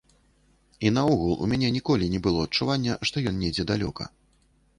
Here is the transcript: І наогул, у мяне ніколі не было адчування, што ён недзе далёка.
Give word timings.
І 0.87 0.91
наогул, 0.95 1.35
у 1.43 1.49
мяне 1.51 1.69
ніколі 1.75 2.07
не 2.15 2.23
было 2.29 2.47
адчування, 2.49 2.97
што 3.11 3.25
ён 3.29 3.39
недзе 3.45 3.63
далёка. 3.75 4.03